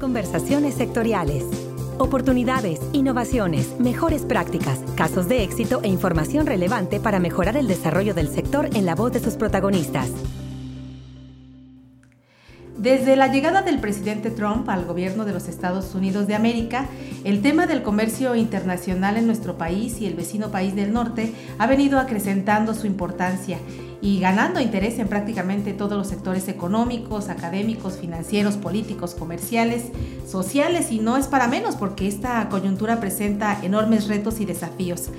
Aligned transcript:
Conversaciones 0.00 0.76
sectoriales. 0.76 1.44
Oportunidades, 1.98 2.80
innovaciones, 2.94 3.78
mejores 3.78 4.22
prácticas, 4.22 4.80
casos 4.96 5.28
de 5.28 5.44
éxito 5.44 5.82
e 5.82 5.88
información 5.88 6.46
relevante 6.46 7.00
para 7.00 7.20
mejorar 7.20 7.58
el 7.58 7.68
desarrollo 7.68 8.14
del 8.14 8.28
sector 8.28 8.70
en 8.74 8.86
la 8.86 8.94
voz 8.94 9.12
de 9.12 9.20
sus 9.20 9.34
protagonistas. 9.34 10.08
Desde 12.80 13.14
la 13.14 13.26
llegada 13.26 13.60
del 13.60 13.78
presidente 13.78 14.30
Trump 14.30 14.66
al 14.70 14.86
gobierno 14.86 15.26
de 15.26 15.34
los 15.34 15.48
Estados 15.48 15.94
Unidos 15.94 16.26
de 16.26 16.34
América, 16.34 16.86
el 17.24 17.42
tema 17.42 17.66
del 17.66 17.82
comercio 17.82 18.34
internacional 18.34 19.18
en 19.18 19.26
nuestro 19.26 19.58
país 19.58 20.00
y 20.00 20.06
el 20.06 20.14
vecino 20.14 20.50
país 20.50 20.74
del 20.74 20.90
norte 20.90 21.34
ha 21.58 21.66
venido 21.66 21.98
acrecentando 21.98 22.72
su 22.72 22.86
importancia 22.86 23.58
y 24.00 24.18
ganando 24.18 24.60
interés 24.60 24.98
en 24.98 25.08
prácticamente 25.08 25.74
todos 25.74 25.98
los 25.98 26.08
sectores 26.08 26.48
económicos, 26.48 27.28
académicos, 27.28 27.98
financieros, 27.98 28.56
políticos, 28.56 29.14
comerciales, 29.14 29.88
sociales 30.26 30.90
y 30.90 31.00
no 31.00 31.18
es 31.18 31.26
para 31.26 31.48
menos 31.48 31.76
porque 31.76 32.08
esta 32.08 32.48
coyuntura 32.48 32.98
presenta 32.98 33.58
enormes 33.62 34.08
retos 34.08 34.40
y 34.40 34.46
desafíos. 34.46 35.10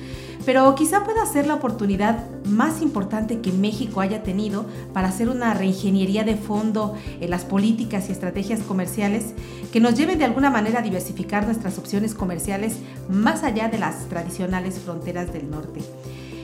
Pero 0.46 0.74
quizá 0.76 1.04
pueda 1.04 1.26
ser 1.26 1.46
la 1.46 1.56
oportunidad 1.56 2.26
más 2.46 2.82
importante 2.82 3.42
que 3.42 3.52
México 3.52 4.02
haya 4.02 4.24
tenido 4.24 4.66
para 4.94 5.10
hacer 5.10 5.30
una 5.30 5.54
reingeniería 5.54 6.24
de 6.24 6.36
fondo 6.36 6.96
en 7.20 7.30
las 7.30 7.46
políticas 7.46 8.10
y 8.10 8.12
estrategias 8.12 8.62
comerciales 8.62 9.34
que 9.72 9.80
nos 9.80 9.96
lleven 9.96 10.20
de 10.20 10.26
alguna 10.26 10.50
manera 10.50 10.80
a 10.80 10.84
diversificar 10.84 11.46
nuestras 11.46 11.78
opciones 11.78 12.16
comerciales 12.16 12.78
más 13.10 13.44
allá 13.44 13.70
de 13.70 13.78
las 13.78 14.08
tradicionales 14.10 14.80
fronteras 14.80 15.32
del 15.32 15.50
norte. 15.50 15.82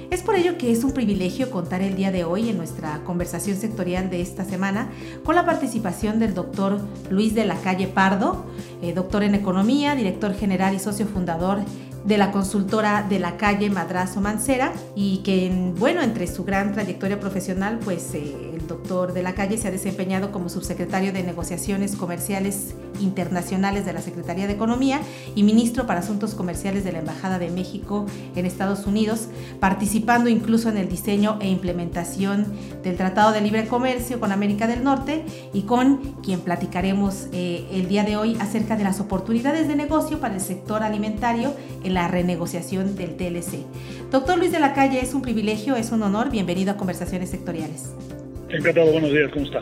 Es 0.09 0.21
por 0.21 0.35
ello 0.35 0.57
que 0.57 0.71
es 0.71 0.85
un 0.85 0.93
privilegio 0.93 1.51
contar 1.51 1.81
el 1.81 1.97
día 1.97 2.11
de 2.11 2.23
hoy 2.23 2.49
en 2.49 2.57
nuestra 2.57 3.03
conversación 3.03 3.57
sectorial 3.57 4.09
de 4.09 4.21
esta 4.21 4.45
semana 4.45 4.87
con 5.25 5.35
la 5.35 5.45
participación 5.45 6.17
del 6.17 6.33
doctor 6.33 6.79
Luis 7.09 7.35
de 7.35 7.43
la 7.43 7.55
Calle 7.59 7.87
Pardo, 7.87 8.45
eh, 8.81 8.93
doctor 8.93 9.23
en 9.23 9.35
Economía, 9.35 9.95
director 9.95 10.33
general 10.33 10.75
y 10.75 10.79
socio 10.79 11.07
fundador 11.07 11.59
de 12.03 12.17
la 12.17 12.31
consultora 12.31 13.05
de 13.07 13.19
la 13.19 13.37
calle 13.37 13.69
Madrazo 13.69 14.21
Mancera 14.21 14.71
y 14.95 15.17
que, 15.19 15.71
bueno, 15.77 16.01
entre 16.01 16.27
su 16.27 16.43
gran 16.43 16.73
trayectoria 16.73 17.19
profesional, 17.19 17.79
pues 17.83 18.13
eh, 18.13 18.56
doctor 18.67 19.13
de 19.13 19.23
la 19.23 19.33
calle 19.33 19.57
se 19.57 19.67
ha 19.67 19.71
desempeñado 19.71 20.31
como 20.31 20.49
subsecretario 20.49 21.13
de 21.13 21.23
Negociaciones 21.23 21.95
Comerciales 21.95 22.75
Internacionales 22.99 23.85
de 23.85 23.93
la 23.93 24.01
Secretaría 24.01 24.47
de 24.47 24.53
Economía 24.53 25.01
y 25.35 25.43
ministro 25.43 25.87
para 25.87 25.99
Asuntos 25.99 26.35
Comerciales 26.35 26.83
de 26.83 26.91
la 26.91 26.99
Embajada 26.99 27.39
de 27.39 27.49
México 27.49 28.05
en 28.35 28.45
Estados 28.45 28.85
Unidos, 28.85 29.27
participando 29.59 30.29
incluso 30.29 30.69
en 30.69 30.77
el 30.77 30.89
diseño 30.89 31.37
e 31.41 31.49
implementación 31.49 32.45
del 32.83 32.97
Tratado 32.97 33.31
de 33.31 33.41
Libre 33.41 33.67
Comercio 33.67 34.19
con 34.19 34.31
América 34.31 34.67
del 34.67 34.83
Norte 34.83 35.25
y 35.53 35.63
con 35.63 35.97
quien 36.23 36.41
platicaremos 36.41 37.27
eh, 37.31 37.67
el 37.71 37.87
día 37.87 38.03
de 38.03 38.17
hoy 38.17 38.37
acerca 38.39 38.75
de 38.75 38.83
las 38.83 38.99
oportunidades 38.99 39.67
de 39.67 39.75
negocio 39.75 40.19
para 40.19 40.35
el 40.35 40.41
sector 40.41 40.83
alimentario 40.83 41.53
en 41.83 41.93
la 41.93 42.07
renegociación 42.07 42.95
del 42.95 43.15
TLC. 43.15 43.65
Doctor 44.11 44.37
Luis 44.37 44.51
de 44.51 44.59
la 44.59 44.73
Calle, 44.73 44.99
es 45.01 45.13
un 45.13 45.21
privilegio, 45.21 45.75
es 45.75 45.91
un 45.91 46.03
honor. 46.03 46.29
Bienvenido 46.29 46.71
a 46.71 46.77
Conversaciones 46.77 47.29
Sectoriales. 47.29 47.91
Encantado, 48.49 48.91
buenos 48.91 49.11
días, 49.11 49.29
¿cómo 49.31 49.45
está? 49.45 49.61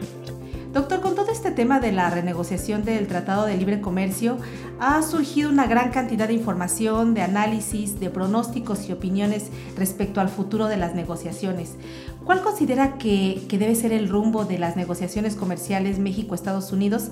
Doctor, 0.72 1.00
con 1.00 1.16
todo 1.16 1.32
este 1.32 1.52
tema 1.52 1.80
de 1.80 1.92
la 1.92 2.10
renegociación 2.10 2.84
del 2.84 3.08
Tratado 3.08 3.46
de 3.46 3.56
Libre 3.56 3.80
Comercio, 3.80 4.38
ha 4.80 5.02
surgido 5.02 5.50
una 5.50 5.68
gran 5.68 5.90
cantidad 5.92 6.28
de 6.28 6.34
información, 6.34 7.14
de 7.14 7.22
análisis, 7.22 8.00
de 8.00 8.10
pronósticos 8.10 8.90
y 8.90 8.92
opiniones 8.92 9.50
respecto 9.78 10.20
al 10.20 10.28
futuro 10.28 10.68
de 10.68 10.76
las 10.76 10.94
negociaciones. 10.94 11.78
¿Cuál 12.26 12.42
considera 12.42 12.98
que, 12.98 13.40
que 13.48 13.58
debe 13.58 13.74
ser 13.74 13.94
el 13.94 14.10
rumbo 14.10 14.44
de 14.44 14.60
las 14.60 14.76
negociaciones 14.76 15.36
comerciales 15.36 15.98
México-Estados 15.98 16.72
Unidos 16.74 17.10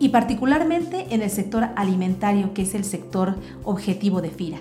y 0.00 0.08
particularmente 0.08 1.06
en 1.10 1.22
el 1.22 1.30
sector 1.30 1.68
alimentario, 1.76 2.52
que 2.52 2.62
es 2.62 2.74
el 2.74 2.84
sector 2.84 3.36
objetivo 3.62 4.20
de 4.20 4.30
FIRA? 4.30 4.58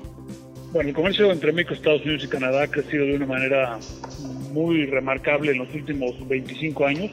Bueno, 0.72 0.90
el 0.90 0.96
comercio 0.96 1.32
entre 1.32 1.52
México, 1.52 1.74
Estados 1.74 2.04
Unidos 2.04 2.26
y 2.26 2.28
Canadá 2.28 2.64
ha 2.64 2.68
crecido 2.68 3.06
de 3.06 3.16
una 3.16 3.26
manera 3.26 3.80
muy 4.56 4.86
remarcable 4.86 5.52
en 5.52 5.58
los 5.58 5.76
últimos 5.76 6.16
25 6.30 6.86
años 6.86 7.12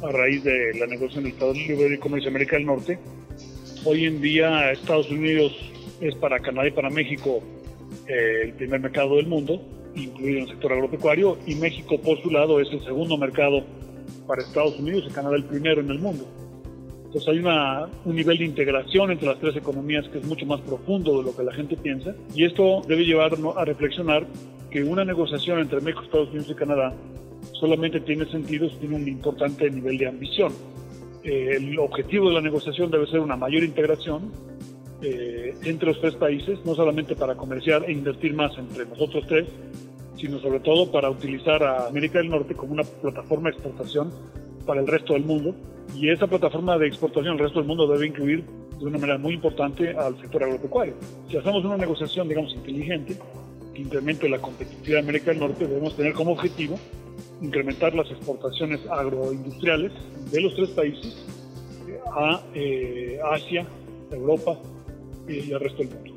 a 0.00 0.12
raíz 0.12 0.44
de 0.44 0.78
la 0.78 0.86
negociación 0.86 1.24
del 1.24 1.36
de 1.36 1.54
Libre 1.54 1.98
Comercio 1.98 2.30
de 2.30 2.36
América 2.36 2.56
del 2.56 2.66
Norte. 2.66 3.00
Hoy 3.84 4.04
en 4.04 4.20
día 4.20 4.70
Estados 4.70 5.10
Unidos 5.10 5.52
es 6.00 6.14
para 6.14 6.38
Canadá 6.38 6.68
y 6.68 6.70
para 6.70 6.88
México 6.88 7.42
eh, 8.06 8.42
el 8.44 8.52
primer 8.52 8.78
mercado 8.78 9.16
del 9.16 9.26
mundo, 9.26 9.60
incluido 9.96 10.38
en 10.38 10.44
el 10.44 10.50
sector 10.50 10.72
agropecuario, 10.72 11.36
y 11.46 11.56
México 11.56 12.00
por 12.00 12.22
su 12.22 12.30
lado 12.30 12.60
es 12.60 12.68
el 12.70 12.80
segundo 12.84 13.18
mercado 13.18 13.64
para 14.28 14.42
Estados 14.42 14.78
Unidos 14.78 15.04
y 15.08 15.12
Canadá 15.12 15.34
el 15.34 15.46
primero 15.46 15.80
en 15.80 15.90
el 15.90 15.98
mundo. 15.98 16.28
Entonces 17.06 17.28
hay 17.28 17.38
una, 17.40 17.88
un 18.04 18.14
nivel 18.14 18.38
de 18.38 18.44
integración 18.44 19.10
entre 19.10 19.26
las 19.26 19.40
tres 19.40 19.56
economías 19.56 20.06
que 20.12 20.18
es 20.18 20.24
mucho 20.24 20.46
más 20.46 20.60
profundo 20.60 21.18
de 21.18 21.24
lo 21.24 21.36
que 21.36 21.42
la 21.42 21.52
gente 21.52 21.76
piensa 21.76 22.14
y 22.36 22.44
esto 22.44 22.82
debe 22.86 23.04
llevarnos 23.04 23.56
a 23.56 23.64
reflexionar 23.64 24.24
que 24.70 24.82
una 24.82 25.04
negociación 25.04 25.60
entre 25.60 25.80
México, 25.80 26.02
Estados 26.04 26.28
Unidos 26.28 26.50
y 26.50 26.54
Canadá 26.54 26.94
solamente 27.52 28.00
tiene 28.00 28.26
sentido 28.26 28.68
si 28.68 28.76
tiene 28.76 28.96
un 28.96 29.08
importante 29.08 29.70
nivel 29.70 29.98
de 29.98 30.08
ambición. 30.08 30.52
Eh, 31.24 31.56
el 31.56 31.78
objetivo 31.78 32.28
de 32.28 32.34
la 32.34 32.40
negociación 32.40 32.90
debe 32.90 33.06
ser 33.06 33.20
una 33.20 33.36
mayor 33.36 33.64
integración 33.64 34.32
eh, 35.02 35.54
entre 35.64 35.88
los 35.88 36.00
tres 36.00 36.14
países, 36.14 36.58
no 36.64 36.74
solamente 36.74 37.16
para 37.16 37.36
comerciar 37.36 37.84
e 37.86 37.92
invertir 37.92 38.34
más 38.34 38.56
entre 38.58 38.86
nosotros 38.86 39.24
tres, 39.28 39.46
sino 40.16 40.38
sobre 40.40 40.60
todo 40.60 40.90
para 40.90 41.08
utilizar 41.10 41.62
a 41.62 41.86
América 41.86 42.18
del 42.18 42.30
Norte 42.30 42.54
como 42.54 42.72
una 42.72 42.82
plataforma 42.82 43.50
de 43.50 43.56
exportación 43.56 44.12
para 44.66 44.80
el 44.80 44.86
resto 44.86 45.14
del 45.14 45.24
mundo. 45.24 45.54
Y 45.94 46.10
esa 46.10 46.26
plataforma 46.26 46.76
de 46.76 46.88
exportación 46.88 47.32
al 47.34 47.38
resto 47.38 47.60
del 47.60 47.68
mundo 47.68 47.86
debe 47.86 48.06
incluir 48.06 48.44
de 48.78 48.84
una 48.84 48.98
manera 48.98 49.18
muy 49.18 49.34
importante 49.34 49.90
al 49.90 50.18
sector 50.20 50.44
agropecuario. 50.44 50.94
Si 51.28 51.36
hacemos 51.36 51.64
una 51.64 51.76
negociación, 51.76 52.28
digamos, 52.28 52.54
inteligente, 52.54 53.16
que 53.78 53.82
incremente 53.82 54.28
la 54.28 54.38
competitividad 54.38 54.96
de 54.96 55.00
América 55.00 55.30
del 55.30 55.40
Norte, 55.40 55.66
debemos 55.66 55.96
tener 55.96 56.12
como 56.12 56.32
objetivo 56.32 56.78
incrementar 57.40 57.94
las 57.94 58.10
exportaciones 58.10 58.80
agroindustriales 58.90 59.92
de 60.32 60.40
los 60.40 60.54
tres 60.56 60.70
países 60.70 61.16
a 62.12 62.42
eh, 62.54 63.18
Asia, 63.32 63.64
Europa 64.10 64.58
y 65.28 65.52
al 65.52 65.60
resto 65.60 65.78
del 65.78 65.90
mundo. 65.90 66.14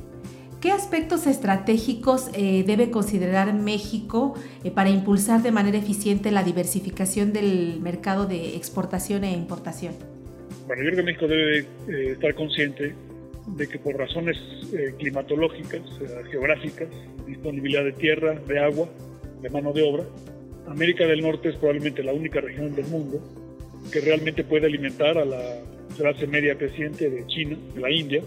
¿Qué 0.59 0.71
aspectos 0.71 1.27
estratégicos 1.27 2.29
eh, 2.33 2.63
debe 2.65 2.91
considerar 2.91 3.53
México 3.53 4.35
eh, 4.63 4.71
para 4.71 4.89
impulsar 4.89 5.41
de 5.41 5.51
manera 5.51 5.77
eficiente 5.77 6.31
la 6.31 6.43
diversificación 6.43 7.33
del 7.33 7.79
mercado 7.81 8.25
de 8.25 8.55
exportación 8.55 9.23
e 9.23 9.31
importación? 9.31 9.93
Bueno, 10.67 10.83
yo 10.83 10.91
creo 10.91 10.97
que 10.97 11.03
México 11.03 11.27
debe 11.27 12.11
estar 12.13 12.35
consciente 12.35 12.95
de 13.47 13.67
que 13.67 13.79
por 13.79 13.95
razones 13.97 14.37
climatológicas, 14.97 15.81
geográficas, 16.29 16.87
disponibilidad 17.25 17.83
de 17.83 17.93
tierra, 17.93 18.35
de 18.35 18.59
agua, 18.59 18.87
de 19.41 19.49
mano 19.49 19.73
de 19.73 19.83
obra, 19.83 20.03
América 20.67 21.05
del 21.05 21.21
Norte 21.21 21.49
es 21.49 21.55
probablemente 21.55 22.03
la 22.03 22.13
única 22.13 22.39
región 22.39 22.73
del 22.75 22.85
mundo 22.85 23.19
que 23.91 23.99
realmente 23.99 24.43
puede 24.43 24.67
alimentar 24.67 25.17
a 25.17 25.25
la 25.25 25.59
clase 25.97 26.27
media 26.27 26.57
creciente 26.57 27.09
de 27.09 27.25
China, 27.27 27.57
de 27.73 27.81
la 27.81 27.91
India, 27.91 28.21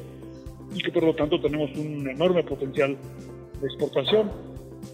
y 0.74 0.82
que 0.82 0.90
por 0.90 1.04
lo 1.04 1.14
tanto 1.14 1.40
tenemos 1.40 1.70
un 1.76 2.08
enorme 2.08 2.42
potencial 2.42 2.96
de 3.60 3.66
exportación. 3.66 4.30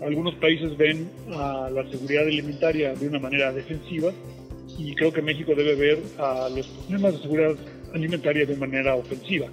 Algunos 0.02 0.34
países 0.36 0.76
ven 0.76 1.10
a 1.32 1.70
la 1.70 1.88
seguridad 1.90 2.24
alimentaria 2.24 2.94
de 2.94 3.08
una 3.08 3.18
manera 3.18 3.52
defensiva 3.52 4.12
y 4.78 4.94
creo 4.94 5.12
que 5.12 5.22
México 5.22 5.54
debe 5.54 5.74
ver 5.74 5.98
a 6.18 6.48
los 6.54 6.66
problemas 6.68 7.14
de 7.14 7.22
seguridad 7.22 7.56
alimentaria 7.92 8.46
de 8.46 8.56
manera 8.56 8.94
ofensiva. 8.94 9.48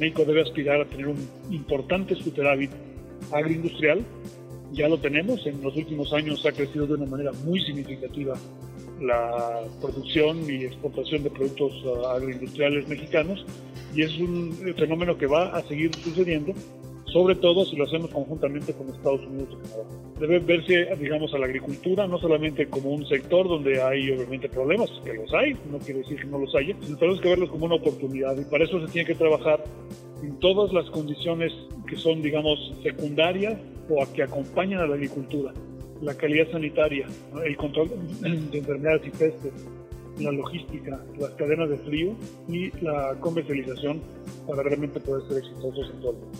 México 0.00 0.24
debe 0.24 0.40
aspirar 0.40 0.80
a 0.80 0.86
tener 0.86 1.06
un 1.08 1.18
importante 1.50 2.14
superávit 2.14 2.70
agroindustrial. 3.30 4.00
Ya 4.72 4.88
lo 4.88 4.98
tenemos, 4.98 5.46
en 5.46 5.60
los 5.62 5.76
últimos 5.76 6.12
años 6.14 6.44
ha 6.46 6.52
crecido 6.52 6.86
de 6.86 6.94
una 6.94 7.06
manera 7.06 7.32
muy 7.44 7.60
significativa 7.60 8.34
la 9.00 9.62
producción 9.80 10.48
y 10.48 10.64
exportación 10.64 11.22
de 11.22 11.30
productos 11.30 11.72
ah, 11.86 12.14
agroindustriales 12.16 12.88
mexicanos 12.88 13.44
y 13.94 14.02
es 14.02 14.16
un 14.18 14.52
fenómeno 14.76 15.18
que 15.18 15.26
va 15.26 15.56
a 15.56 15.62
seguir 15.62 15.94
sucediendo, 15.96 16.54
sobre 17.12 17.34
todo 17.34 17.64
si 17.64 17.76
lo 17.76 17.84
hacemos 17.84 18.10
conjuntamente 18.10 18.72
con 18.72 18.88
Estados 18.88 19.20
Unidos 19.26 19.48
y 19.52 19.68
Canadá. 19.68 19.84
Debe 20.20 20.38
verse, 20.40 20.88
digamos, 20.98 21.32
a 21.34 21.38
la 21.38 21.46
agricultura 21.46 22.06
no 22.06 22.18
solamente 22.18 22.66
como 22.68 22.90
un 22.90 23.06
sector 23.06 23.48
donde 23.48 23.82
hay 23.82 24.10
obviamente 24.10 24.48
problemas, 24.48 24.90
que 25.04 25.14
los 25.14 25.32
hay, 25.34 25.56
no 25.70 25.78
quiere 25.78 26.00
decir 26.00 26.20
que 26.20 26.26
no 26.26 26.38
los 26.38 26.54
haya, 26.54 26.76
sino 26.80 26.96
tenemos 26.96 27.20
que 27.20 27.28
verlos 27.28 27.50
como 27.50 27.66
una 27.66 27.76
oportunidad 27.76 28.36
y 28.38 28.44
para 28.44 28.64
eso 28.64 28.84
se 28.86 28.92
tiene 28.92 29.06
que 29.06 29.14
trabajar 29.14 29.62
en 30.22 30.38
todas 30.38 30.72
las 30.72 30.88
condiciones 30.90 31.52
que 31.88 31.96
son, 31.96 32.22
digamos, 32.22 32.72
secundarias 32.82 33.58
o 33.88 34.02
a 34.02 34.12
que 34.12 34.22
acompañan 34.22 34.80
a 34.80 34.86
la 34.86 34.94
agricultura. 34.94 35.52
La 36.02 36.14
calidad 36.14 36.50
sanitaria, 36.50 37.06
el 37.44 37.56
control 37.56 37.90
de 38.20 38.58
enfermedades 38.58 39.06
y 39.06 39.10
pestes, 39.10 39.52
la 40.18 40.32
logística, 40.32 41.02
las 41.18 41.30
cadenas 41.30 41.70
de 41.70 41.78
frío 41.78 42.14
y 42.48 42.70
la 42.82 43.16
comercialización 43.20 44.00
para 44.46 44.62
realmente 44.62 45.00
poder 45.00 45.26
ser 45.28 45.38
exitosos 45.38 45.90
en 45.90 46.00
todo 46.00 46.12
el 46.12 46.18
mundo. 46.18 46.38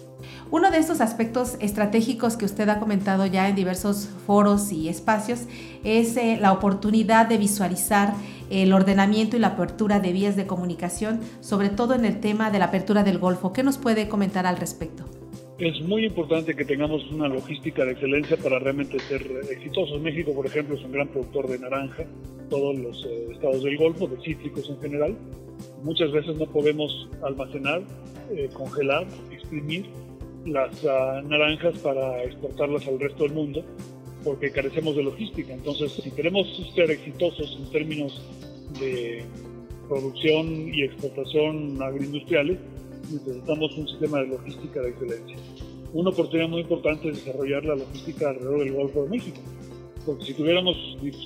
Uno 0.52 0.72
de 0.72 0.78
estos 0.78 1.00
aspectos 1.00 1.56
estratégicos 1.60 2.36
que 2.36 2.44
usted 2.44 2.68
ha 2.70 2.80
comentado 2.80 3.24
ya 3.24 3.48
en 3.48 3.54
diversos 3.54 4.08
foros 4.26 4.72
y 4.72 4.88
espacios 4.88 5.46
es 5.84 6.16
eh, 6.16 6.38
la 6.40 6.52
oportunidad 6.52 7.28
de 7.28 7.38
visualizar 7.38 8.14
el 8.50 8.72
ordenamiento 8.72 9.36
y 9.36 9.38
la 9.38 9.48
apertura 9.48 10.00
de 10.00 10.12
vías 10.12 10.34
de 10.34 10.48
comunicación, 10.48 11.20
sobre 11.40 11.68
todo 11.68 11.94
en 11.94 12.04
el 12.04 12.18
tema 12.18 12.50
de 12.50 12.58
la 12.58 12.64
apertura 12.64 13.04
del 13.04 13.18
Golfo. 13.18 13.52
¿Qué 13.52 13.62
nos 13.62 13.78
puede 13.78 14.08
comentar 14.08 14.44
al 14.44 14.56
respecto? 14.56 15.04
Es 15.58 15.80
muy 15.82 16.06
importante 16.06 16.56
que 16.56 16.64
tengamos 16.64 17.08
una 17.12 17.28
logística 17.28 17.84
de 17.84 17.92
excelencia 17.92 18.36
para 18.36 18.58
realmente 18.58 18.98
ser 18.98 19.22
exitosos. 19.52 20.00
México, 20.00 20.34
por 20.34 20.46
ejemplo, 20.46 20.74
es 20.74 20.82
un 20.82 20.90
gran 20.90 21.06
productor 21.06 21.48
de 21.48 21.60
naranja, 21.60 22.06
todos 22.48 22.76
los 22.76 23.04
eh, 23.04 23.28
estados 23.30 23.62
del 23.62 23.76
Golfo, 23.78 24.08
de 24.08 24.20
cítricos 24.20 24.68
en 24.68 24.80
general. 24.80 25.16
Muchas 25.84 26.10
veces 26.10 26.36
no 26.36 26.46
podemos 26.46 27.08
almacenar, 27.22 27.82
eh, 28.32 28.48
congelar, 28.52 29.06
exprimir 29.30 29.86
las 30.46 30.84
uh, 30.84 31.26
naranjas 31.28 31.78
para 31.78 32.22
exportarlas 32.24 32.86
al 32.86 32.98
resto 32.98 33.24
del 33.24 33.32
mundo 33.32 33.64
porque 34.24 34.50
carecemos 34.50 34.96
de 34.96 35.02
logística. 35.02 35.52
Entonces, 35.52 35.92
si 35.92 36.10
queremos 36.10 36.46
ser 36.74 36.90
exitosos 36.90 37.58
en 37.58 37.70
términos 37.70 38.20
de 38.78 39.24
producción 39.88 40.72
y 40.74 40.82
exportación 40.84 41.82
agroindustriales, 41.82 42.58
necesitamos 43.10 43.76
un 43.76 43.88
sistema 43.88 44.20
de 44.20 44.28
logística 44.28 44.80
de 44.80 44.90
excelencia. 44.90 45.36
Una 45.92 46.10
oportunidad 46.10 46.48
muy 46.48 46.60
importante 46.60 47.08
es 47.08 47.24
desarrollar 47.24 47.64
la 47.64 47.74
logística 47.76 48.30
alrededor 48.30 48.60
del 48.60 48.72
Golfo 48.74 49.02
de 49.04 49.10
México, 49.10 49.38
porque 50.06 50.24
si 50.24 50.34
tuviéramos 50.34 50.76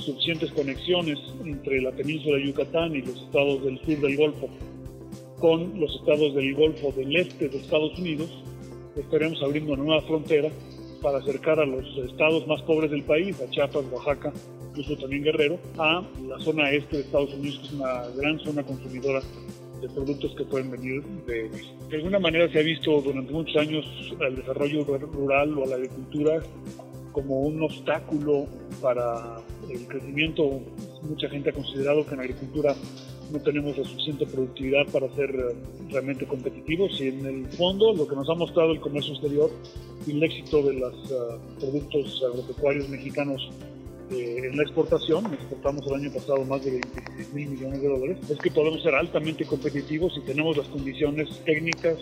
suficientes 0.05 0.50
conexiones 0.52 1.19
entre 1.44 1.82
la 1.82 1.90
península 1.93 2.38
de 2.38 2.46
Yucatán 2.46 2.94
y 2.96 3.02
los 3.02 3.22
estados 3.22 3.62
del 3.62 3.78
sur 3.81 4.00
del 4.00 4.16
Golfo 4.16 4.49
con 5.38 5.78
los 5.78 5.94
estados 5.96 6.34
del 6.34 6.55
Golfo 6.55 6.93
del 6.93 7.14
este 7.16 7.49
de 7.49 7.58
Estados 7.58 7.99
Unidos, 7.99 8.31
estaremos 8.96 9.43
abriendo 9.43 9.73
una 9.73 9.82
nueva 9.82 10.02
frontera 10.02 10.50
para 11.02 11.19
acercar 11.19 11.61
a 11.61 11.67
los 11.67 11.85
estados 11.99 12.46
más 12.46 12.62
pobres 12.62 12.91
del 12.91 13.02
país, 13.02 13.38
a 13.41 13.50
Chiapas, 13.50 13.85
Oaxaca, 13.93 14.32
incluso 14.70 14.96
también 14.96 15.23
Guerrero, 15.23 15.58
a 15.79 16.02
la 16.26 16.38
zona 16.38 16.70
este 16.70 16.96
de 16.96 17.02
Estados 17.02 17.35
Unidos, 17.35 17.58
que 17.61 17.67
es 17.67 17.73
una 17.75 18.08
gran 18.17 18.38
zona 18.41 18.62
consumidora 18.62 19.20
de 19.81 19.88
productos 19.91 20.35
que 20.35 20.44
pueden 20.44 20.70
venir 20.70 21.02
de 21.26 21.50
De 21.91 21.96
alguna 21.96 22.19
manera 22.19 22.50
se 22.50 22.58
ha 22.58 22.62
visto 22.62 23.02
durante 23.02 23.32
muchos 23.32 23.56
años 23.56 23.85
el 24.19 24.37
desarrollo 24.37 24.85
rural 24.85 25.58
o 25.58 25.67
la 25.67 25.76
agricultura 25.76 26.40
como 27.12 27.40
un 27.40 27.62
obstáculo 27.62 28.47
para 28.81 29.37
el 29.70 29.87
crecimiento. 29.87 30.61
Mucha 31.02 31.29
gente 31.29 31.50
ha 31.50 31.52
considerado 31.52 32.05
que 32.06 32.14
en 32.14 32.20
agricultura 32.20 32.75
no 33.32 33.41
tenemos 33.41 33.76
la 33.76 33.85
suficiente 33.85 34.26
productividad 34.26 34.87
para 34.93 35.09
ser 35.15 35.31
eh, 35.31 35.55
realmente 35.91 36.26
competitivos 36.26 37.00
y 37.00 37.09
en 37.09 37.26
el 37.26 37.47
fondo 37.49 37.93
lo 37.93 38.06
que 38.06 38.15
nos 38.15 38.29
ha 38.29 38.35
mostrado 38.35 38.73
el 38.73 38.81
comercio 38.81 39.12
exterior 39.12 39.50
y 40.06 40.12
el 40.12 40.23
éxito 40.23 40.62
de 40.62 40.75
los 40.75 40.94
eh, 41.11 41.15
productos 41.61 42.23
agropecuarios 42.31 42.88
mexicanos 42.88 43.50
eh, 44.11 44.43
en 44.50 44.56
la 44.56 44.62
exportación, 44.62 45.32
exportamos 45.32 45.87
el 45.87 45.94
año 45.94 46.12
pasado 46.12 46.44
más 46.44 46.65
de 46.65 46.73
26 46.73 47.32
mil 47.32 47.49
millones 47.50 47.81
de 47.81 47.88
dólares, 47.88 48.19
es 48.29 48.38
que 48.38 48.50
podemos 48.50 48.82
ser 48.82 48.94
altamente 48.94 49.47
competitivos 49.47 50.12
y 50.19 50.21
tenemos 50.26 50.56
las 50.56 50.69
condiciones 50.69 51.31
técnicas, 51.47 51.97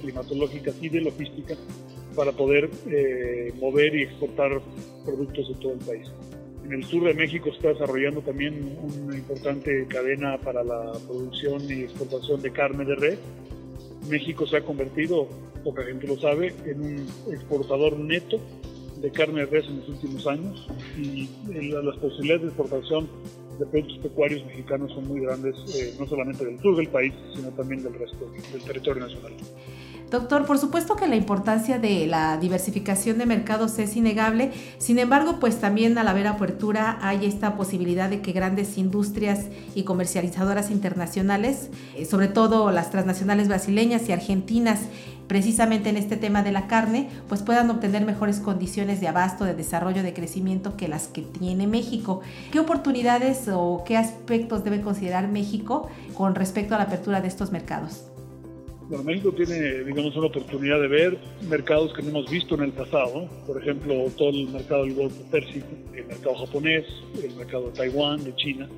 climatológicas 0.00 0.74
y 0.80 0.88
de 0.88 1.02
logística 1.02 1.54
para 2.14 2.32
poder 2.32 2.70
mover 3.60 3.94
y 3.94 4.02
exportar 4.04 4.62
productos 5.04 5.48
de 5.48 5.54
todo 5.56 5.72
el 5.72 5.78
país. 5.80 6.10
En 6.66 6.72
el 6.72 6.84
sur 6.84 7.04
de 7.04 7.14
México 7.14 7.50
está 7.50 7.68
desarrollando 7.68 8.22
también 8.22 8.76
una 8.82 9.16
importante 9.16 9.86
cadena 9.88 10.36
para 10.38 10.64
la 10.64 10.94
producción 11.06 11.62
y 11.70 11.84
exportación 11.84 12.42
de 12.42 12.50
carne 12.50 12.84
de 12.84 12.96
res. 12.96 13.18
México 14.10 14.48
se 14.48 14.56
ha 14.56 14.62
convertido, 14.62 15.28
poca 15.62 15.84
gente 15.84 16.08
lo 16.08 16.18
sabe, 16.18 16.52
en 16.64 16.80
un 16.80 17.08
exportador 17.32 17.96
neto 18.00 18.40
de 19.00 19.12
carne 19.12 19.40
de 19.42 19.46
res 19.46 19.66
en 19.68 19.78
los 19.78 19.88
últimos 19.90 20.26
años 20.26 20.66
y 20.98 21.28
las 21.70 21.96
posibilidades 21.98 22.42
de 22.42 22.48
exportación 22.48 23.08
de 23.60 23.66
productos 23.66 23.98
pecuarios 23.98 24.44
mexicanos 24.46 24.92
son 24.92 25.06
muy 25.06 25.20
grandes, 25.20 25.54
eh, 25.76 25.94
no 26.00 26.06
solamente 26.08 26.44
del 26.44 26.58
sur 26.58 26.76
del 26.76 26.88
país, 26.88 27.14
sino 27.32 27.48
también 27.50 27.84
del 27.84 27.94
resto 27.94 28.28
del 28.52 28.62
territorio 28.62 29.06
nacional. 29.06 29.34
Doctor, 30.10 30.46
por 30.46 30.58
supuesto 30.58 30.94
que 30.94 31.08
la 31.08 31.16
importancia 31.16 31.80
de 31.80 32.06
la 32.06 32.36
diversificación 32.36 33.18
de 33.18 33.26
mercados 33.26 33.76
es 33.80 33.96
innegable, 33.96 34.52
sin 34.78 35.00
embargo, 35.00 35.40
pues 35.40 35.60
también 35.60 35.98
al 35.98 36.06
haber 36.06 36.28
apertura 36.28 36.98
hay 37.02 37.26
esta 37.26 37.56
posibilidad 37.56 38.08
de 38.08 38.20
que 38.20 38.30
grandes 38.30 38.78
industrias 38.78 39.46
y 39.74 39.82
comercializadoras 39.82 40.70
internacionales, 40.70 41.70
eh, 41.96 42.04
sobre 42.04 42.28
todo 42.28 42.70
las 42.70 42.92
transnacionales 42.92 43.48
brasileñas 43.48 44.08
y 44.08 44.12
argentinas, 44.12 44.82
precisamente 45.26 45.90
en 45.90 45.96
este 45.96 46.16
tema 46.16 46.44
de 46.44 46.52
la 46.52 46.68
carne, 46.68 47.08
pues 47.28 47.42
puedan 47.42 47.68
obtener 47.68 48.06
mejores 48.06 48.38
condiciones 48.38 49.00
de 49.00 49.08
abasto, 49.08 49.44
de 49.44 49.54
desarrollo, 49.54 50.04
de 50.04 50.14
crecimiento 50.14 50.76
que 50.76 50.86
las 50.86 51.08
que 51.08 51.22
tiene 51.22 51.66
México. 51.66 52.20
¿Qué 52.52 52.60
oportunidades 52.60 53.48
o 53.52 53.82
qué 53.84 53.96
aspectos 53.96 54.62
debe 54.62 54.82
considerar 54.82 55.26
México 55.26 55.88
con 56.14 56.36
respecto 56.36 56.76
a 56.76 56.78
la 56.78 56.84
apertura 56.84 57.20
de 57.20 57.26
estos 57.26 57.50
mercados? 57.50 58.05
Bueno, 58.88 59.02
México 59.02 59.32
tiene, 59.32 59.82
digamos, 59.82 60.16
una 60.16 60.28
oportunidad 60.28 60.80
de 60.80 60.86
ver 60.86 61.18
mercados 61.48 61.92
que 61.92 62.02
no 62.02 62.10
hemos 62.10 62.30
visto 62.30 62.54
en 62.54 62.62
el 62.62 62.72
pasado. 62.72 63.28
Por 63.44 63.60
ejemplo, 63.60 64.04
todo 64.16 64.30
el 64.30 64.48
mercado 64.48 64.84
del 64.84 64.94
Golfo 64.94 65.22
Pérsico, 65.28 65.66
el 65.92 66.06
mercado 66.06 66.36
japonés, 66.36 66.84
el 67.20 67.34
mercado 67.34 67.66
de 67.66 67.72
Taiwán, 67.72 68.22
de 68.22 68.36
China, 68.36 68.68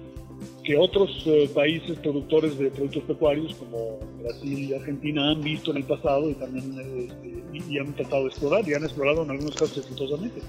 que 0.64 0.78
otros 0.78 1.10
eh, 1.26 1.50
países 1.54 1.98
productores 1.98 2.58
de 2.58 2.70
productos 2.70 3.02
pecuarios 3.02 3.54
como 3.56 3.98
Brasil 4.22 4.70
y 4.70 4.74
Argentina 4.74 5.30
han 5.30 5.42
visto 5.42 5.72
en 5.72 5.78
el 5.78 5.84
pasado 5.84 6.30
y 6.30 6.34
también 6.34 6.74
este, 6.96 7.42
y, 7.70 7.78
han 7.78 7.92
tratado 7.94 8.22
de 8.22 8.28
explorar 8.28 8.66
y 8.66 8.74
han 8.74 8.84
explorado 8.84 9.24
en 9.24 9.30
algunos 9.30 9.54
casos 9.56 9.76
exitosamente. 9.76 10.40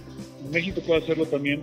México 0.51 0.79
puede 0.87 1.03
hacerlo 1.03 1.25
también 1.25 1.61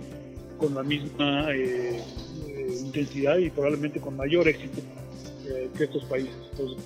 con 0.59 0.75
la 0.75 0.83
misma 0.83 1.51
eh, 1.51 1.99
eh, 2.47 2.77
intensidad 2.79 3.37
y 3.39 3.49
probablemente 3.49 3.99
con 3.99 4.15
mayor 4.15 4.47
éxito 4.47 4.81
eh, 5.49 5.69
que 5.77 5.85
estos 5.85 6.03
países. 6.05 6.33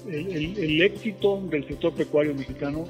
el, 0.08 0.82
éxito 0.82 1.42
del 1.50 1.68
sector 1.68 1.94
pecuario 1.94 2.34
mexicano 2.36 2.86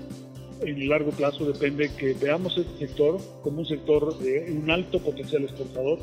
en 0.62 0.82
el 0.82 0.90
largo 0.90 1.12
plazo 1.12 1.46
depende 1.46 1.90
que 1.98 2.14
veamos 2.14 2.58
este 2.58 2.88
sector 2.88 3.20
como 3.42 3.60
un 3.60 3.66
sector 3.66 4.18
de 4.20 4.52
un 4.52 4.70
alto 4.70 5.00
potencial 5.00 5.44
exportador 5.44 6.00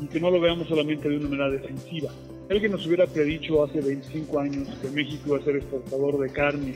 y 0.00 0.06
que 0.06 0.20
no 0.20 0.30
lo 0.30 0.40
veamos 0.40 0.68
solamente 0.68 1.08
de 1.08 1.16
una 1.16 1.28
manera 1.28 1.50
defensiva. 1.50 2.10
Alguien 2.48 2.72
nos 2.72 2.86
hubiera 2.86 3.06
predicho 3.06 3.64
hace 3.64 3.80
25 3.80 4.38
años 4.38 4.68
que 4.80 4.88
México 4.90 5.22
iba 5.26 5.38
a 5.38 5.42
ser 5.42 5.56
exportador 5.56 6.20
de 6.20 6.30
carne 6.30 6.74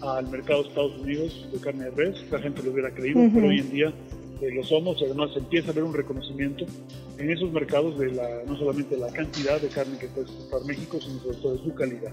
al 0.00 0.28
mercado 0.28 0.62
de 0.62 0.68
Estados 0.68 0.98
Unidos, 0.98 1.48
de 1.52 1.60
carne 1.60 1.84
de 1.84 1.90
res, 1.90 2.30
la 2.30 2.38
gente 2.38 2.62
lo 2.62 2.72
hubiera 2.72 2.90
creído, 2.90 3.20
pero 3.32 3.48
hoy 3.48 3.60
en 3.60 3.70
día 3.70 3.92
lo 4.40 4.62
somos 4.62 5.00
y 5.00 5.04
además 5.04 5.30
empieza 5.36 5.68
a 5.68 5.72
haber 5.72 5.84
un 5.84 5.94
reconocimiento 5.94 6.64
en 7.18 7.30
esos 7.30 7.50
mercados 7.52 7.98
de 7.98 8.12
la, 8.12 8.42
no 8.46 8.56
solamente 8.56 8.96
la 8.96 9.10
cantidad 9.12 9.60
de 9.60 9.68
carne 9.68 9.98
que 9.98 10.08
puede 10.08 10.26
exportar 10.26 10.66
México, 10.66 10.98
sino 11.00 11.20
sobre 11.20 11.36
todo 11.38 11.52
de 11.56 11.64
su 11.64 11.74
calidad. 11.74 12.12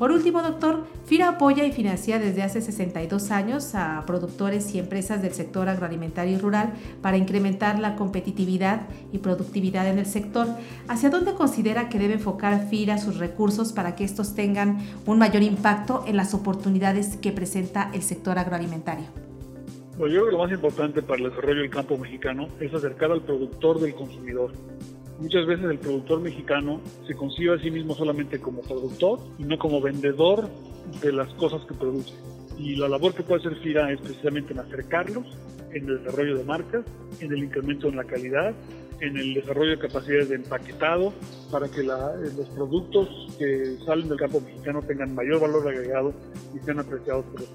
Por 0.00 0.12
último, 0.12 0.40
doctor, 0.40 0.86
FIRA 1.04 1.28
apoya 1.28 1.66
y 1.66 1.72
financia 1.72 2.18
desde 2.18 2.42
hace 2.42 2.62
62 2.62 3.30
años 3.30 3.74
a 3.74 4.02
productores 4.06 4.74
y 4.74 4.78
empresas 4.78 5.20
del 5.20 5.34
sector 5.34 5.68
agroalimentario 5.68 6.36
y 6.36 6.38
rural 6.38 6.72
para 7.02 7.18
incrementar 7.18 7.78
la 7.78 7.96
competitividad 7.96 8.88
y 9.12 9.18
productividad 9.18 9.86
en 9.86 9.98
el 9.98 10.06
sector. 10.06 10.46
¿Hacia 10.88 11.10
dónde 11.10 11.34
considera 11.34 11.90
que 11.90 11.98
debe 11.98 12.14
enfocar 12.14 12.66
FIRA 12.70 12.96
sus 12.96 13.18
recursos 13.18 13.74
para 13.74 13.94
que 13.94 14.04
estos 14.04 14.34
tengan 14.34 14.78
un 15.04 15.18
mayor 15.18 15.42
impacto 15.42 16.02
en 16.06 16.16
las 16.16 16.32
oportunidades 16.32 17.18
que 17.18 17.32
presenta 17.32 17.90
el 17.92 18.00
sector 18.00 18.38
agroalimentario? 18.38 19.29
Yo 20.06 20.20
creo 20.20 20.24
que 20.26 20.32
lo 20.32 20.38
más 20.38 20.52
importante 20.52 21.02
para 21.02 21.22
el 21.22 21.30
desarrollo 21.30 21.60
del 21.60 21.70
campo 21.70 21.98
mexicano 21.98 22.48
es 22.60 22.72
acercar 22.72 23.12
al 23.12 23.22
productor 23.22 23.80
del 23.80 23.94
consumidor. 23.94 24.52
Muchas 25.18 25.46
veces 25.46 25.66
el 25.66 25.78
productor 25.78 26.20
mexicano 26.20 26.80
se 27.06 27.14
concibe 27.14 27.54
a 27.54 27.58
sí 27.58 27.70
mismo 27.70 27.94
solamente 27.94 28.40
como 28.40 28.62
productor 28.62 29.18
y 29.38 29.44
no 29.44 29.58
como 29.58 29.80
vendedor 29.82 30.48
de 31.02 31.12
las 31.12 31.32
cosas 31.34 31.60
que 31.66 31.74
produce. 31.74 32.14
Y 32.58 32.76
la 32.76 32.88
labor 32.88 33.14
que 33.14 33.22
puede 33.22 33.40
hacer 33.40 33.60
FIRA 33.60 33.92
es 33.92 34.00
precisamente 34.00 34.54
en 34.54 34.60
acercarlos, 34.60 35.26
en 35.72 35.88
el 35.88 36.02
desarrollo 36.02 36.38
de 36.38 36.44
marcas, 36.44 36.84
en 37.20 37.32
el 37.32 37.44
incremento 37.44 37.88
en 37.88 37.96
la 37.96 38.04
calidad, 38.04 38.54
en 39.00 39.16
el 39.16 39.34
desarrollo 39.34 39.70
de 39.70 39.78
capacidades 39.78 40.28
de 40.28 40.36
empaquetado, 40.36 41.12
para 41.50 41.68
que 41.68 41.82
los 41.82 42.48
productos 42.54 43.08
que 43.38 43.76
salen 43.84 44.08
del 44.08 44.18
campo 44.18 44.40
mexicano 44.40 44.82
tengan 44.82 45.14
mayor 45.14 45.40
valor 45.40 45.68
agregado 45.68 46.14
y 46.54 46.58
sean 46.64 46.80
apreciados 46.80 47.24
por 47.26 47.40
los 47.40 47.48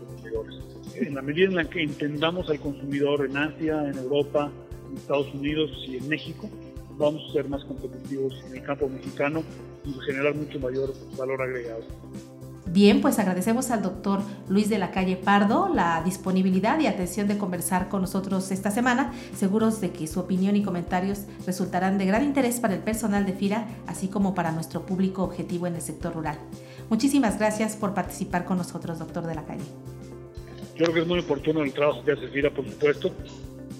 en 0.95 1.15
la 1.15 1.21
medida 1.21 1.47
en 1.47 1.55
la 1.55 1.65
que 1.65 1.83
entendamos 1.83 2.49
al 2.49 2.59
consumidor 2.59 3.25
en 3.25 3.37
Asia, 3.37 3.89
en 3.89 3.97
Europa, 3.97 4.51
en 4.89 4.97
Estados 4.97 5.33
Unidos 5.33 5.71
y 5.87 5.97
en 5.97 6.07
México, 6.07 6.49
vamos 6.97 7.29
a 7.29 7.33
ser 7.33 7.49
más 7.49 7.63
competitivos 7.65 8.33
en 8.47 8.57
el 8.57 8.63
campo 8.63 8.87
mexicano 8.87 9.43
y 9.83 9.93
generar 10.05 10.35
mucho 10.35 10.59
mayor 10.59 10.93
valor 11.17 11.41
agregado. 11.41 11.83
Bien, 12.67 12.99
pues 12.99 13.19
agradecemos 13.19 13.69
al 13.69 13.83
doctor 13.83 14.21
Luis 14.49 14.69
de 14.69 14.79
la 14.79 14.91
Calle 14.91 15.15
Pardo 15.15 15.69
la 15.73 16.01
disponibilidad 16.03 16.79
y 16.79 16.87
atención 16.87 17.27
de 17.27 17.37
conversar 17.37 17.89
con 17.89 18.01
nosotros 18.01 18.51
esta 18.51 18.71
semana, 18.71 19.13
seguros 19.35 19.79
de 19.81 19.91
que 19.91 20.07
su 20.07 20.19
opinión 20.19 20.55
y 20.55 20.63
comentarios 20.63 21.21
resultarán 21.45 21.97
de 21.97 22.07
gran 22.07 22.23
interés 22.23 22.59
para 22.59 22.73
el 22.73 22.81
personal 22.81 23.25
de 23.25 23.33
FIRA, 23.33 23.67
así 23.87 24.07
como 24.07 24.33
para 24.33 24.51
nuestro 24.51 24.85
público 24.85 25.23
objetivo 25.23 25.67
en 25.67 25.75
el 25.75 25.81
sector 25.81 26.15
rural. 26.15 26.37
Muchísimas 26.89 27.37
gracias 27.37 27.75
por 27.75 27.93
participar 27.93 28.45
con 28.45 28.57
nosotros, 28.57 28.99
doctor 28.99 29.25
de 29.27 29.35
la 29.35 29.45
Calle. 29.45 29.63
Yo 30.75 30.83
creo 30.83 30.93
que 30.93 30.99
es 31.01 31.07
muy 31.07 31.19
oportuno 31.19 31.63
el 31.63 31.71
trabajo 31.71 32.03
que 32.03 32.11
hace 32.11 32.27
FIRA, 32.27 32.49
por 32.49 32.65
supuesto, 32.65 33.09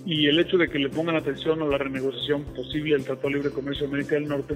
y 0.06 0.28
el 0.28 0.40
hecho 0.40 0.58
de 0.58 0.70
que 0.70 0.80
le 0.80 0.88
pongan 0.88 1.18
atención 1.18 1.62
a 1.62 1.66
la 1.66 1.78
renegociación 1.78 2.46
posible 2.56 2.94
del 2.94 3.04
Tratado 3.04 3.32
Libre 3.32 3.50
de 3.50 3.54
Comercio 3.54 3.86
de 3.86 3.94
América 3.94 4.16
del 4.16 4.30
Norte, 4.30 4.56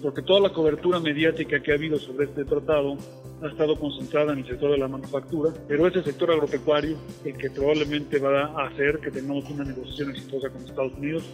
porque 0.00 0.22
toda 0.22 0.38
la 0.38 0.52
cobertura 0.52 1.00
mediática 1.00 1.60
que 1.60 1.72
ha 1.72 1.74
habido 1.74 1.98
sobre 1.98 2.26
este 2.26 2.44
tratado 2.44 2.96
ha 3.42 3.48
estado 3.48 3.74
concentrada 3.80 4.32
en 4.32 4.38
el 4.38 4.46
sector 4.46 4.70
de 4.70 4.78
la 4.78 4.86
manufactura, 4.86 5.52
pero 5.66 5.88
ese 5.88 6.04
sector 6.04 6.30
agropecuario, 6.30 6.96
el 7.24 7.36
que 7.36 7.50
probablemente 7.50 8.20
va 8.20 8.44
a 8.44 8.68
hacer 8.68 9.00
que 9.00 9.10
tengamos 9.10 9.50
una 9.50 9.64
negociación 9.64 10.10
exitosa 10.10 10.50
con 10.50 10.62
Estados 10.62 10.92
Unidos, 10.94 11.24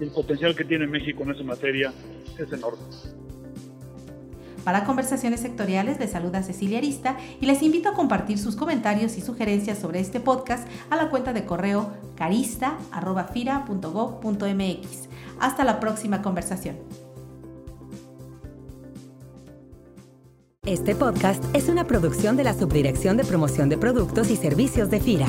el 0.00 0.10
potencial 0.10 0.56
que 0.56 0.64
tiene 0.64 0.86
México 0.86 1.22
en 1.24 1.32
esa 1.32 1.42
materia 1.42 1.92
es 2.38 2.50
enorme. 2.50 2.82
Para 4.68 4.84
conversaciones 4.84 5.40
sectoriales 5.40 5.98
les 5.98 6.10
saluda 6.10 6.42
Cecilia 6.42 6.76
Arista 6.76 7.16
y 7.40 7.46
les 7.46 7.62
invito 7.62 7.88
a 7.88 7.94
compartir 7.94 8.38
sus 8.38 8.54
comentarios 8.54 9.16
y 9.16 9.22
sugerencias 9.22 9.78
sobre 9.78 9.98
este 9.98 10.20
podcast 10.20 10.68
a 10.90 10.96
la 10.96 11.08
cuenta 11.08 11.32
de 11.32 11.46
correo 11.46 11.90
carista.fira.gov.mx. 12.16 15.08
Hasta 15.40 15.64
la 15.64 15.80
próxima 15.80 16.20
conversación. 16.20 16.76
Este 20.66 20.94
podcast 20.94 21.42
es 21.54 21.70
una 21.70 21.84
producción 21.84 22.36
de 22.36 22.44
la 22.44 22.52
Subdirección 22.52 23.16
de 23.16 23.24
Promoción 23.24 23.70
de 23.70 23.78
Productos 23.78 24.28
y 24.28 24.36
Servicios 24.36 24.90
de 24.90 25.00
FIRA. 25.00 25.28